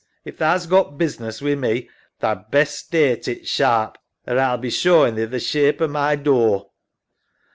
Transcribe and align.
If 0.25 0.39
tha's 0.39 0.65
got 0.65 0.97
business 0.97 1.43
wi' 1.43 1.53
me, 1.53 1.87
tha'd 2.21 2.49
best 2.49 2.85
state 2.87 3.27
it 3.27 3.47
sharp 3.47 3.99
or 4.25 4.35
A'll 4.39 4.57
be 4.57 4.71
showin' 4.71 5.13
thee 5.13 5.25
the 5.25 5.39
shape 5.39 5.79
o' 5.79 5.87
my 5.87 6.15
door. 6.15 6.71